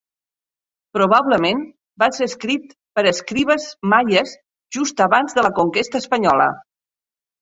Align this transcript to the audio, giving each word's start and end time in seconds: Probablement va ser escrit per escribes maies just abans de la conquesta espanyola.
Probablement 0.97 1.59
va 2.03 2.07
ser 2.15 2.27
escrit 2.29 2.73
per 2.99 3.03
escribes 3.11 3.69
maies 3.95 4.33
just 4.79 5.05
abans 5.09 5.37
de 5.41 5.45
la 5.49 5.53
conquesta 5.61 6.03
espanyola. 6.05 6.53